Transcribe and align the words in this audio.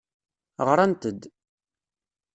Ɣrant-d. 0.67 1.21